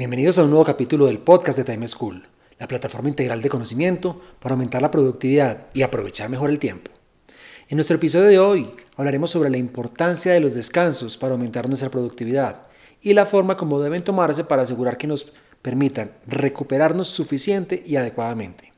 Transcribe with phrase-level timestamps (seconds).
[0.00, 2.26] Bienvenidos a un nuevo capítulo del podcast de Time School,
[2.58, 6.90] la plataforma integral de conocimiento para aumentar la productividad y aprovechar mejor el tiempo.
[7.68, 11.90] En nuestro episodio de hoy hablaremos sobre la importancia de los descansos para aumentar nuestra
[11.90, 12.62] productividad
[13.02, 18.72] y la forma como deben tomarse para asegurar que nos permitan recuperarnos suficiente y adecuadamente.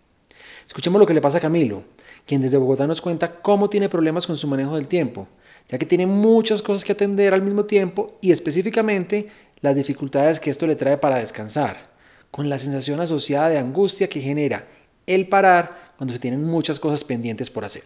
[0.66, 1.84] Escuchemos lo que le pasa a Camilo,
[2.26, 5.28] quien desde Bogotá nos cuenta cómo tiene problemas con su manejo del tiempo
[5.68, 9.28] ya que tiene muchas cosas que atender al mismo tiempo y específicamente
[9.62, 11.92] las dificultades que esto le trae para descansar,
[12.32, 14.66] con la sensación asociada de angustia que genera
[15.06, 17.84] el parar cuando se tienen muchas cosas pendientes por hacer.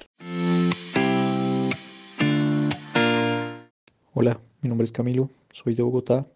[4.15, 6.27] Hola, mi nombre es Camilo, soy de Bogotá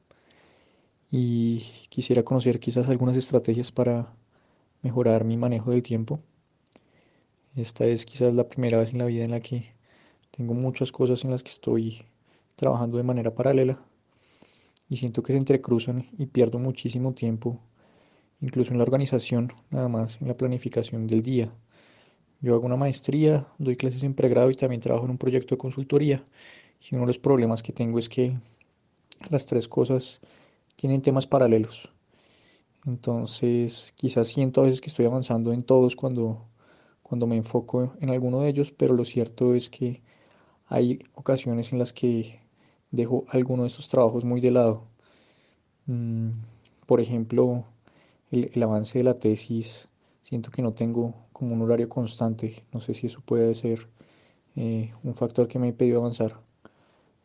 [1.11, 4.13] y quisiera conocer quizás algunas estrategias para
[4.83, 6.21] mejorar mi manejo del tiempo.
[7.57, 9.73] Esta es quizás la primera vez en la vida en la que
[10.31, 12.05] tengo muchas cosas en las que estoy
[12.57, 13.83] trabajando de manera paralela
[14.91, 17.61] y siento que se entrecruzan y pierdo muchísimo tiempo,
[18.41, 21.55] incluso en la organización, nada más en la planificación del día.
[22.41, 25.59] Yo hago una maestría, doy clases en pregrado y también trabajo en un proyecto de
[25.59, 26.25] consultoría.
[26.81, 28.37] Y uno de los problemas que tengo es que
[29.31, 30.21] las tres cosas
[30.75, 31.93] tienen temas paralelos.
[32.85, 36.49] Entonces, quizás siento a veces que estoy avanzando en todos cuando,
[37.03, 40.03] cuando me enfoco en alguno de ellos, pero lo cierto es que
[40.67, 42.40] hay ocasiones en las que
[42.91, 44.85] dejo alguno de estos trabajos muy de lado.
[45.87, 46.31] Mm,
[46.87, 47.65] por ejemplo,
[48.31, 49.89] el, avance de la tesis,
[50.23, 52.65] siento que no tengo como un horario constante.
[52.73, 53.89] No sé si eso puede ser
[54.57, 56.41] eh, un factor que me ha impedido avanzar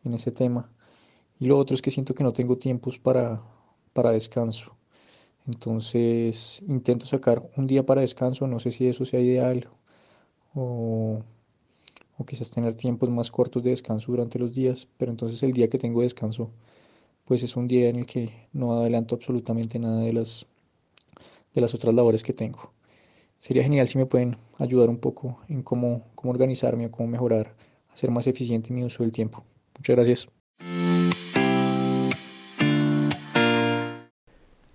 [0.04, 0.70] en ese tema.
[1.38, 3.42] Y lo otro es que siento que no tengo tiempos para,
[3.92, 4.76] para descanso.
[5.46, 9.68] Entonces intento sacar un día para descanso, no sé si eso sea ideal
[10.54, 11.22] o
[12.18, 15.68] o quizás tener tiempos más cortos de descanso durante los días, pero entonces el día
[15.68, 16.50] que tengo descanso,
[17.24, 20.46] pues es un día en el que no adelanto absolutamente nada de las,
[21.54, 22.72] de las otras labores que tengo.
[23.38, 27.54] Sería genial si me pueden ayudar un poco en cómo, cómo organizarme o cómo mejorar,
[27.92, 29.44] hacer más eficiente mi uso del tiempo.
[29.76, 30.28] Muchas gracias.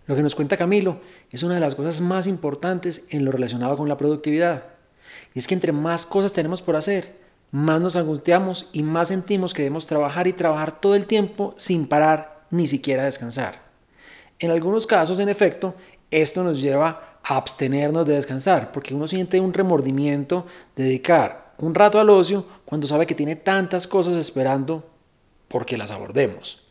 [0.08, 1.00] Lo que nos cuenta Camilo
[1.30, 4.66] es una de las cosas más importantes en lo relacionado con la productividad.
[5.34, 7.21] Y es que entre más cosas tenemos por hacer,
[7.52, 11.88] más nos angustiamos y más sentimos que debemos trabajar y trabajar todo el tiempo sin
[11.88, 13.62] parar ni siquiera descansar.
[14.40, 15.76] En algunos casos, en efecto,
[16.10, 20.46] esto nos lleva a abstenernos de descansar, porque uno siente un remordimiento
[20.76, 24.84] de dedicar un rato al ocio cuando sabe que tiene tantas cosas esperando
[25.48, 26.64] porque las abordemos.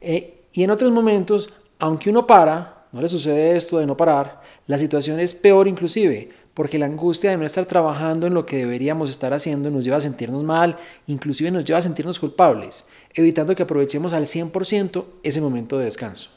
[0.00, 4.42] Eh, y en otros momentos, aunque uno para, no le sucede esto de no parar,
[4.66, 8.56] la situación es peor inclusive, porque la angustia de no estar trabajando en lo que
[8.56, 10.76] deberíamos estar haciendo nos lleva a sentirnos mal,
[11.06, 16.30] inclusive nos lleva a sentirnos culpables, evitando que aprovechemos al 100% ese momento de descanso.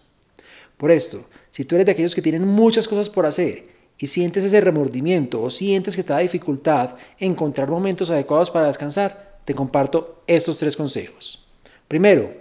[0.78, 3.66] Por esto, si tú eres de aquellos que tienen muchas cosas por hacer
[3.98, 9.40] y sientes ese remordimiento o sientes que te da dificultad encontrar momentos adecuados para descansar,
[9.44, 11.48] te comparto estos tres consejos.
[11.88, 12.32] Primero,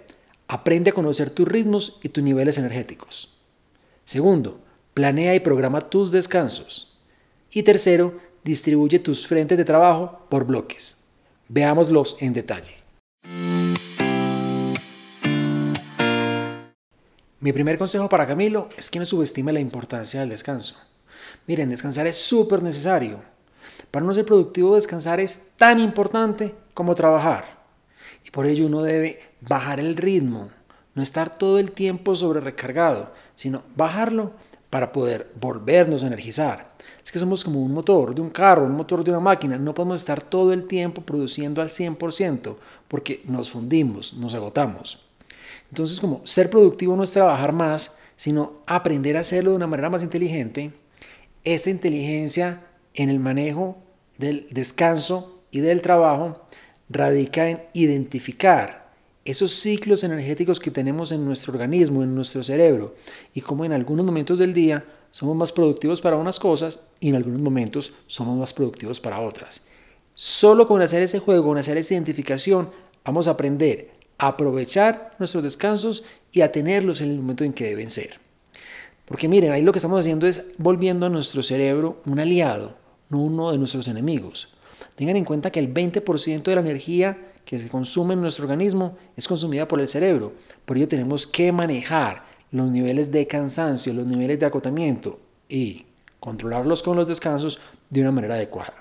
[0.48, 3.38] aprende a conocer tus ritmos y tus niveles energéticos.
[4.04, 4.60] Segundo,
[4.92, 6.89] planea y programa tus descansos.
[7.52, 10.98] Y tercero, distribuye tus frentes de trabajo por bloques.
[11.48, 12.76] Veámoslos en detalle.
[17.40, 20.76] Mi primer consejo para Camilo es que no subestime la importancia del descanso.
[21.48, 23.20] Miren, descansar es súper necesario.
[23.90, 27.58] Para no ser productivo, descansar es tan importante como trabajar.
[28.24, 30.50] Y por ello uno debe bajar el ritmo,
[30.94, 34.34] no estar todo el tiempo sobre recargado, sino bajarlo
[34.70, 36.70] para poder volvernos a energizar.
[37.04, 39.58] Es que somos como un motor de un carro, un motor de una máquina.
[39.58, 42.56] No podemos estar todo el tiempo produciendo al 100%
[42.88, 45.04] porque nos fundimos, nos agotamos.
[45.68, 49.90] Entonces, como ser productivo no es trabajar más, sino aprender a hacerlo de una manera
[49.90, 50.72] más inteligente.
[51.42, 52.62] Esta inteligencia
[52.94, 53.78] en el manejo
[54.18, 56.44] del descanso y del trabajo
[56.88, 58.79] radica en identificar
[59.24, 62.94] esos ciclos energéticos que tenemos en nuestro organismo, en nuestro cerebro,
[63.34, 67.16] y cómo en algunos momentos del día somos más productivos para unas cosas y en
[67.16, 69.62] algunos momentos somos más productivos para otras.
[70.14, 72.70] Solo con hacer ese juego, con hacer esa identificación,
[73.04, 77.64] vamos a aprender a aprovechar nuestros descansos y a tenerlos en el momento en que
[77.64, 78.18] deben ser.
[79.06, 82.76] Porque miren, ahí lo que estamos haciendo es volviendo a nuestro cerebro un aliado,
[83.08, 84.54] no uno de nuestros enemigos.
[84.94, 88.96] Tengan en cuenta que el 20% de la energía que se consume en nuestro organismo
[89.16, 90.34] es consumida por el cerebro.
[90.64, 95.18] Por ello tenemos que manejar los niveles de cansancio, los niveles de agotamiento
[95.48, 95.84] y
[96.20, 97.58] controlarlos con los descansos
[97.88, 98.74] de una manera adecuada.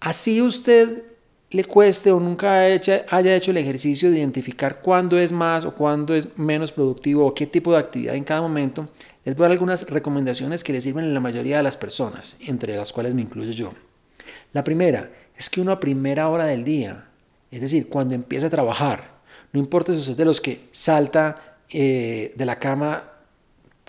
[0.00, 1.02] Así usted
[1.50, 6.14] le cueste o nunca haya hecho el ejercicio de identificar cuándo es más o cuándo
[6.14, 8.88] es menos productivo o qué tipo de actividad en cada momento,
[9.26, 12.38] les voy a dar algunas recomendaciones que le sirven a la mayoría de las personas,
[12.46, 13.74] entre las cuales me incluyo yo.
[14.54, 17.04] La primera es que uno a primera hora del día,
[17.50, 19.16] es decir, cuando empieza a trabajar,
[19.52, 23.02] no importa si usted es de los que salta eh, de la cama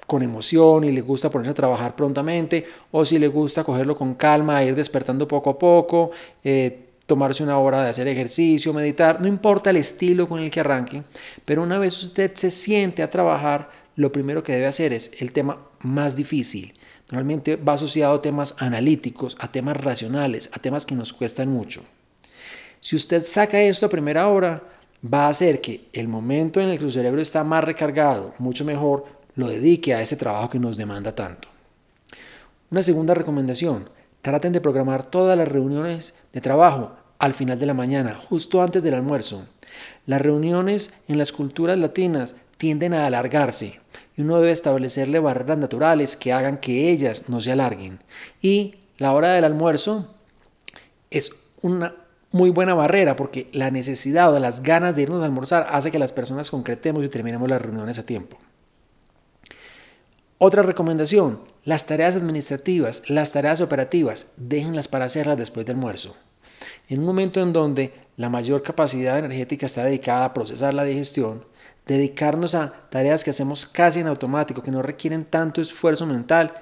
[0.05, 4.15] con emoción y le gusta ponerse a trabajar prontamente, o si le gusta cogerlo con
[4.15, 6.11] calma, ir despertando poco a poco,
[6.43, 10.61] eh, tomarse una hora de hacer ejercicio, meditar, no importa el estilo con el que
[10.61, 11.03] arranque,
[11.43, 15.31] pero una vez usted se siente a trabajar, lo primero que debe hacer es el
[15.31, 16.73] tema más difícil.
[17.09, 21.83] Normalmente va asociado a temas analíticos, a temas racionales, a temas que nos cuestan mucho.
[22.87, 24.63] Si usted saca esto a primera hora,
[25.03, 28.63] va a hacer que el momento en el que su cerebro está más recargado, mucho
[28.63, 29.03] mejor,
[29.35, 31.49] lo dedique a ese trabajo que nos demanda tanto.
[32.71, 33.89] Una segunda recomendación,
[34.21, 38.83] traten de programar todas las reuniones de trabajo al final de la mañana, justo antes
[38.83, 39.45] del almuerzo.
[40.05, 43.81] Las reuniones en las culturas latinas tienden a alargarse
[44.15, 47.99] y uno debe establecerle barreras naturales que hagan que ellas no se alarguen.
[48.41, 50.15] Y la hora del almuerzo
[51.11, 55.67] es una muy buena barrera porque la necesidad o las ganas de irnos a almorzar
[55.71, 58.37] hace que las personas concretemos y terminemos las reuniones a tiempo.
[60.39, 66.15] Otra recomendación, las tareas administrativas, las tareas operativas, déjenlas para hacerlas después del almuerzo.
[66.89, 71.45] En un momento en donde la mayor capacidad energética está dedicada a procesar la digestión,
[71.87, 76.53] dedicarnos a tareas que hacemos casi en automático, que no requieren tanto esfuerzo mental,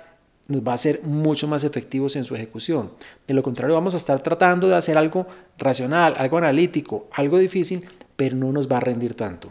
[0.48, 2.92] nos va a ser mucho más efectivos en su ejecución.
[3.28, 5.28] De lo contrario, vamos a estar tratando de hacer algo
[5.58, 9.50] racional, algo analítico, algo difícil, pero no nos va a rendir tanto.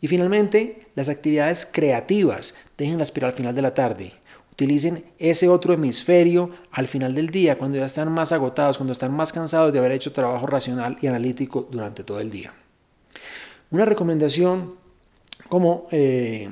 [0.00, 4.12] Y finalmente, las actividades creativas, déjenlas para al final de la tarde.
[4.52, 9.12] Utilicen ese otro hemisferio al final del día, cuando ya están más agotados, cuando están
[9.12, 12.52] más cansados de haber hecho trabajo racional y analítico durante todo el día.
[13.70, 14.74] Una recomendación
[15.48, 16.48] como eh,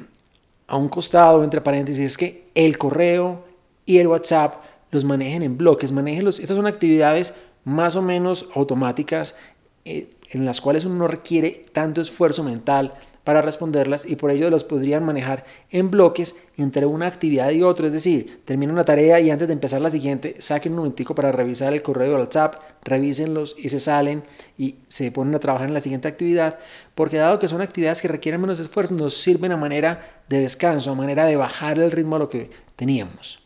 [0.66, 3.51] a un costado, entre paréntesis, es que el correo
[3.86, 6.38] y el WhatsApp los manejen en bloques, manejenlos.
[6.38, 7.34] Estas son actividades
[7.64, 9.36] más o menos automáticas
[9.84, 12.94] eh, en las cuales uno no requiere tanto esfuerzo mental
[13.24, 17.86] para responderlas y por ello las podrían manejar en bloques entre una actividad y otra.
[17.86, 21.30] Es decir, termina una tarea y antes de empezar la siguiente, saquen un momentico para
[21.30, 24.24] revisar el correo de WhatsApp, revísenlos y se salen
[24.58, 26.58] y se ponen a trabajar en la siguiente actividad,
[26.94, 30.90] porque dado que son actividades que requieren menos esfuerzo, nos sirven a manera de descanso,
[30.90, 33.41] a manera de bajar el ritmo a lo que teníamos.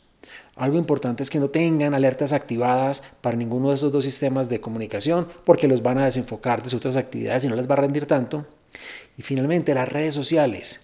[0.56, 4.58] Algo importante es que no tengan alertas activadas para ninguno de esos dos sistemas de
[4.58, 7.78] comunicación porque los van a desenfocar de sus otras actividades y no les va a
[7.78, 8.46] rendir tanto.
[9.18, 10.80] Y finalmente, las redes sociales.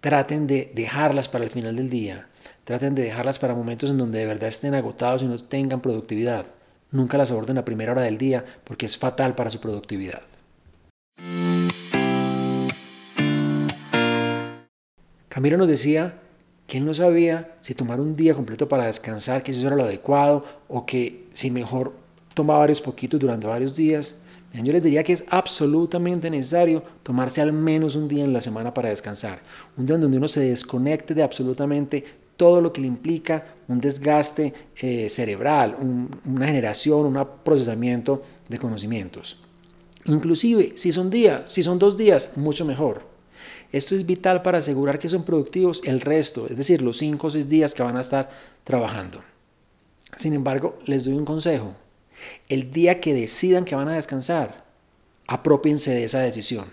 [0.00, 2.28] Traten de dejarlas para el final del día.
[2.62, 6.46] Traten de dejarlas para momentos en donde de verdad estén agotados y no tengan productividad.
[6.92, 10.22] Nunca las aborden a primera hora del día porque es fatal para su productividad.
[15.28, 16.20] Camilo nos decía
[16.66, 19.84] que él no sabía si tomar un día completo para descansar, que eso era lo
[19.84, 21.92] adecuado, o que si mejor
[22.34, 24.20] tomaba varios poquitos durante varios días.
[24.52, 28.72] Yo les diría que es absolutamente necesario tomarse al menos un día en la semana
[28.72, 29.40] para descansar.
[29.76, 32.04] Un día donde uno se desconecte de absolutamente
[32.36, 35.76] todo lo que le implica un desgaste eh, cerebral,
[36.24, 39.40] una generación, un procesamiento de conocimientos.
[40.06, 43.13] Inclusive, si son días, si son dos días, mucho mejor.
[43.74, 47.30] Esto es vital para asegurar que son productivos el resto, es decir, los cinco o
[47.30, 48.30] seis días que van a estar
[48.62, 49.20] trabajando.
[50.14, 51.74] Sin embargo, les doy un consejo.
[52.48, 54.64] El día que decidan que van a descansar,
[55.26, 56.66] apropiense de esa decisión.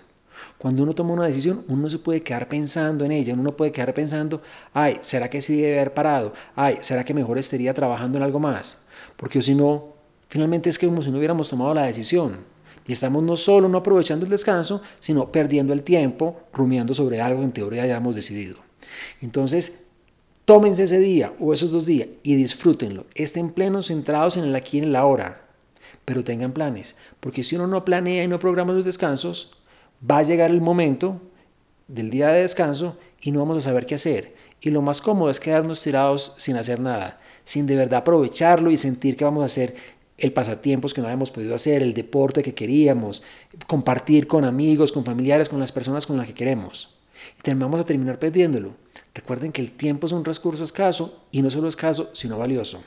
[0.60, 3.58] Cuando uno toma una decisión, uno no se puede quedar pensando en ella, uno no
[3.58, 6.36] puede quedar pensando, ay, ¿será que sí debe haber parado?
[6.56, 8.84] Ay, ¿será que mejor estaría trabajando en algo más?
[9.18, 9.96] Porque si no,
[10.30, 12.46] finalmente es como si no hubiéramos tomado la decisión.
[12.92, 17.52] Estamos no solo no aprovechando el descanso, sino perdiendo el tiempo rumiando sobre algo en
[17.52, 18.58] teoría ya hemos decidido.
[19.22, 19.86] Entonces,
[20.46, 23.06] Tómense ese día o esos dos días y disfrútenlo.
[23.16, 25.46] Estén plenos, centrados en el aquí y en el ahora.
[26.04, 29.56] Pero tengan planes, porque si uno no planea y no programa los descansos,
[30.04, 31.22] va a llegar el momento
[31.88, 34.36] del día de descanso y no vamos a saber qué hacer.
[34.60, 38.78] Y lo más cómodo es quedarnos tirados sin hacer nada, sin de verdad aprovecharlo y
[38.78, 39.76] sentir que vamos a hacer
[40.18, 43.24] el pasatiempos que no habíamos podido hacer, el deporte que queríamos,
[43.68, 46.96] compartir con amigos, con familiares, con las personas con las que queremos.
[47.44, 48.74] y vamos a terminar perdiéndolo.
[49.14, 52.82] Recuerden que el tiempo es un recurso escaso y no solo escaso, sino valioso.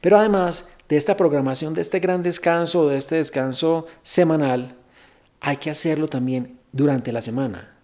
[0.00, 4.76] Pero además de esta programación, de este gran descanso, de este descanso semanal,
[5.40, 7.76] hay que hacerlo también durante la semana.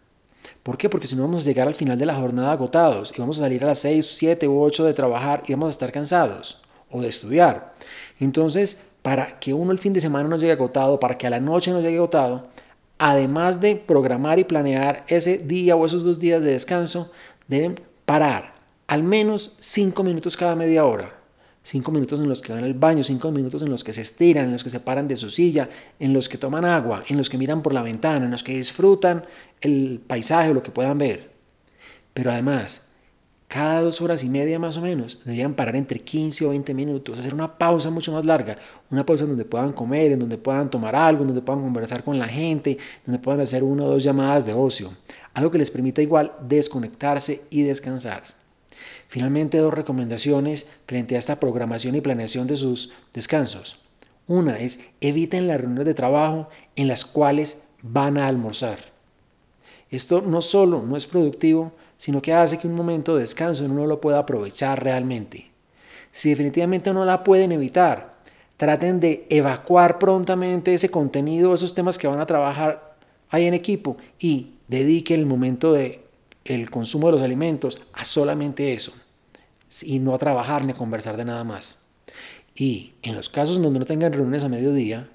[0.63, 0.89] ¿Por qué?
[0.89, 3.43] Porque si no vamos a llegar al final de la jornada agotados y vamos a
[3.43, 6.66] salir a las 6, 7 u 8 de trabajar y vamos a estar cansados
[6.97, 7.75] o de estudiar.
[8.21, 11.41] Entonces, para que uno el fin de semana no llegue agotado, para que a la
[11.41, 12.49] noche no llegue agotado,
[12.99, 17.13] además de programar y planear ese día o esos dos días de descanso,
[17.47, 18.55] deben parar
[18.87, 21.13] al menos 5 minutos cada media hora.
[21.63, 24.45] 5 minutos en los que van al baño, 5 minutos en los que se estiran,
[24.45, 27.29] en los que se paran de su silla, en los que toman agua, en los
[27.29, 29.25] que miran por la ventana, en los que disfrutan
[29.61, 31.31] el paisaje o lo que puedan ver.
[32.15, 32.86] Pero además,
[33.49, 37.19] cada dos horas y media más o menos, deberían parar entre 15 o 20 minutos,
[37.19, 38.59] hacer una pausa mucho más larga,
[38.91, 42.03] una pausa en donde puedan comer, en donde puedan tomar algo, en donde puedan conversar
[42.03, 44.93] con la gente, donde puedan hacer una o dos llamadas de ocio,
[45.33, 48.25] algo que les permita igual desconectarse y descansar.
[49.09, 53.79] Finalmente, dos recomendaciones frente a esta programación y planeación de sus descansos.
[54.27, 58.97] Una es eviten las reuniones de trabajo en las cuales van a almorzar.
[59.89, 63.87] Esto no solo no es productivo, sino que hace que un momento de descanso uno
[63.87, 65.51] lo pueda aprovechar realmente.
[66.13, 68.17] Si definitivamente no la pueden evitar,
[68.57, 72.97] traten de evacuar prontamente ese contenido, esos temas que van a trabajar
[73.31, 76.05] ahí en equipo y dediquen el momento de
[76.45, 78.93] el consumo de los alimentos a solamente eso
[79.83, 81.83] y no a trabajar ni a conversar de nada más.
[82.55, 85.11] Y en los casos donde no tengan reuniones a mediodía,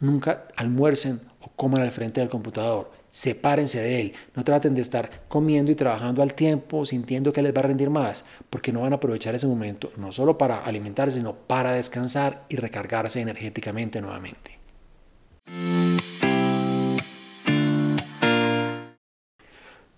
[0.00, 5.22] nunca almuercen o coman al frente del computador sepárense de él, no traten de estar
[5.28, 8.92] comiendo y trabajando al tiempo sintiendo que les va a rendir más, porque no van
[8.92, 14.58] a aprovechar ese momento no solo para alimentarse, sino para descansar y recargarse energéticamente nuevamente.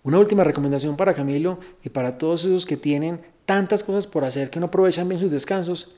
[0.02, 4.48] Una última recomendación para Camilo y para todos esos que tienen tantas cosas por hacer
[4.48, 5.96] que no aprovechan bien sus descansos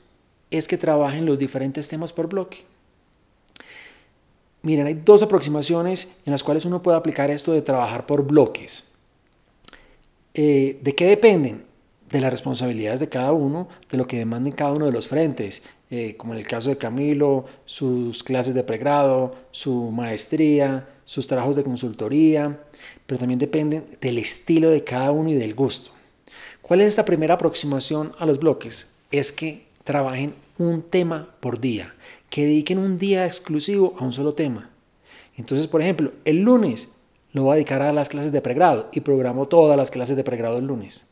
[0.51, 2.65] es que trabajen los diferentes temas por bloque.
[4.63, 8.93] Miren, hay dos aproximaciones en las cuales uno puede aplicar esto de trabajar por bloques.
[10.33, 11.65] Eh, ¿De qué dependen?
[12.09, 15.63] De las responsabilidades de cada uno, de lo que demanden cada uno de los frentes,
[15.89, 21.57] eh, como en el caso de Camilo, sus clases de pregrado, su maestría, sus trabajos
[21.57, 22.61] de consultoría,
[23.05, 25.91] pero también dependen del estilo de cada uno y del gusto.
[26.61, 28.95] ¿Cuál es esta primera aproximación a los bloques?
[29.11, 31.93] Es que trabajen un tema por día
[32.33, 34.71] que dediquen un día exclusivo a un solo tema.
[35.37, 36.95] Entonces, por ejemplo, el lunes
[37.31, 40.23] lo voy a dedicar a las clases de pregrado y programo todas las clases de
[40.23, 41.05] pregrado el lunes.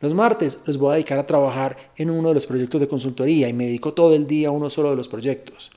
[0.00, 3.50] Los martes los voy a dedicar a trabajar en uno de los proyectos de consultoría
[3.50, 5.72] y me dedico todo el día a uno solo de los proyectos.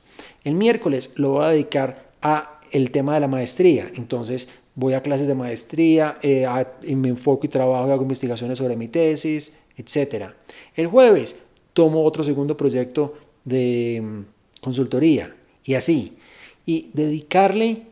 [0.46, 3.92] El miércoles lo voy a dedicar a el tema de la maestría.
[3.96, 6.48] Entonces voy a clases de maestría, eh,
[6.84, 10.28] y me enfoco y trabajo y hago investigaciones sobre mi tesis, etc.
[10.74, 11.38] El jueves
[11.74, 14.24] tomo otro segundo proyecto de
[14.66, 16.18] consultoría y así.
[16.66, 17.84] Y dedicarle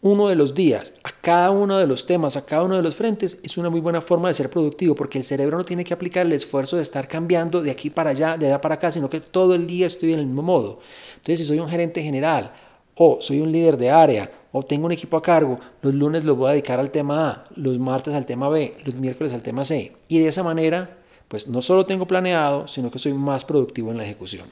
[0.00, 2.94] uno de los días a cada uno de los temas, a cada uno de los
[2.94, 5.92] frentes, es una muy buena forma de ser productivo, porque el cerebro no tiene que
[5.92, 9.10] aplicar el esfuerzo de estar cambiando de aquí para allá, de allá para acá, sino
[9.10, 10.78] que todo el día estoy en el mismo modo.
[11.16, 12.52] Entonces, si soy un gerente general,
[12.94, 16.36] o soy un líder de área, o tengo un equipo a cargo, los lunes lo
[16.36, 19.64] voy a dedicar al tema A, los martes al tema B, los miércoles al tema
[19.64, 19.92] C.
[20.08, 23.98] Y de esa manera, pues no solo tengo planeado, sino que soy más productivo en
[23.98, 24.48] la ejecución.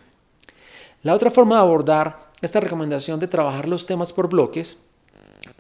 [1.03, 4.89] La otra forma de abordar esta recomendación de trabajar los temas por bloques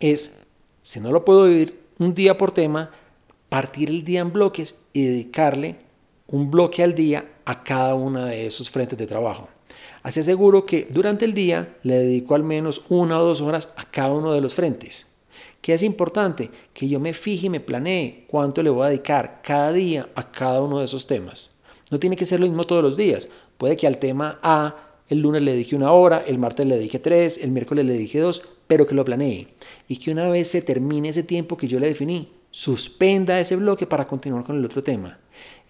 [0.00, 0.46] es,
[0.82, 2.90] si no lo puedo vivir un día por tema,
[3.48, 5.76] partir el día en bloques y dedicarle
[6.26, 9.48] un bloque al día a cada uno de esos frentes de trabajo.
[10.02, 13.84] Así aseguro que durante el día le dedico al menos una o dos horas a
[13.84, 15.06] cada uno de los frentes.
[15.60, 16.50] ¿Qué es importante?
[16.72, 20.30] Que yo me fije y me planee cuánto le voy a dedicar cada día a
[20.30, 21.56] cada uno de esos temas.
[21.90, 23.28] No tiene que ser lo mismo todos los días.
[23.56, 26.98] Puede que al tema A el lunes le dije una hora, el martes le dije
[26.98, 29.48] tres, el miércoles le dije dos, pero que lo planeé.
[29.88, 33.86] Y que una vez se termine ese tiempo que yo le definí, suspenda ese bloque
[33.86, 35.18] para continuar con el otro tema.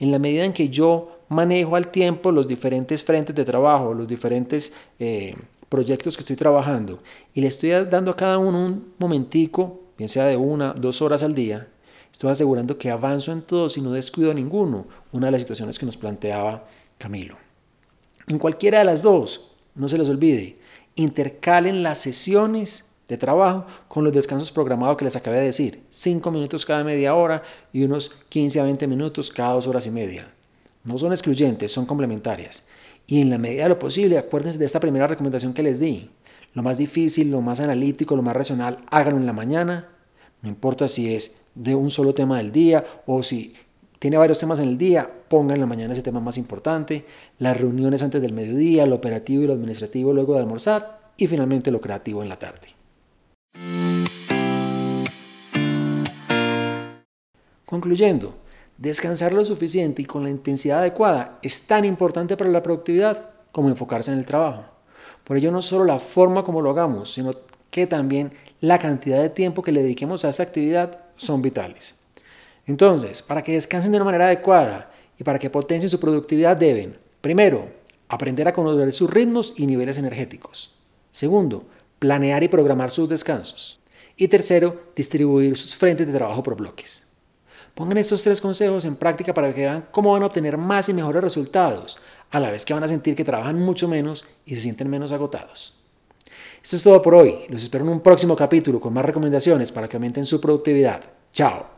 [0.01, 4.09] En la medida en que yo manejo al tiempo los diferentes frentes de trabajo, los
[4.09, 5.35] diferentes eh,
[5.69, 7.01] proyectos que estoy trabajando,
[7.35, 11.23] y le estoy dando a cada uno un momentico, bien sea de una, dos horas
[11.23, 11.69] al día,
[12.11, 15.79] estoy asegurando que avanzo en todos y no descuido a ninguno, una de las situaciones
[15.79, 16.65] que nos planteaba
[16.97, 17.48] Camilo.
[18.29, 20.59] En cualquiera de las dos, no se les olvide,
[20.97, 25.83] intercalen las sesiones de trabajo con los descansos programados que les acabé de decir.
[25.89, 27.43] 5 minutos cada media hora
[27.73, 30.31] y unos 15 a 20 minutos cada dos horas y media.
[30.85, 32.65] No son excluyentes, son complementarias.
[33.07, 36.11] Y en la medida de lo posible, acuérdense de esta primera recomendación que les di.
[36.53, 39.89] Lo más difícil, lo más analítico, lo más racional, háganlo en la mañana
[40.43, 43.55] No importa si es de un solo tema del día o si
[43.99, 47.05] tiene varios temas en el día, ponga en la mañana ese tema más importante,
[47.39, 51.71] las reuniones antes del mediodía, lo operativo y lo administrativo luego de almorzar y finalmente
[51.71, 52.69] lo creativo en la tarde.
[57.65, 58.35] Concluyendo,
[58.79, 63.69] descansar lo suficiente y con la intensidad adecuada es tan importante para la productividad como
[63.69, 64.65] enfocarse en el trabajo.
[65.25, 67.33] Por ello no solo la forma como lo hagamos, sino
[67.71, 71.99] que también la cantidad de tiempo que le dediquemos a esa actividad son vitales.
[72.67, 76.97] Entonces, para que descansen de una manera adecuada y para que potencien su productividad deben,
[77.21, 77.69] primero,
[78.09, 80.75] aprender a conocer sus ritmos y niveles energéticos.
[81.11, 81.65] Segundo,
[81.99, 83.81] planear y programar sus descansos.
[84.17, 87.07] Y tercero, distribuir sus frentes de trabajo por bloques.
[87.75, 90.95] Pongan estos tres consejos en práctica para que vean cómo van a obtener más y
[90.95, 91.99] mejores resultados,
[92.31, 95.13] a la vez que van a sentir que trabajan mucho menos y se sienten menos
[95.13, 95.79] agotados.
[96.63, 97.47] Esto es todo por hoy.
[97.49, 101.03] Los espero en un próximo capítulo con más recomendaciones para que aumenten su productividad.
[101.33, 101.78] Chao.